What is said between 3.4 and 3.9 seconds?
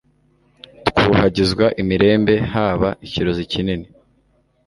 kinini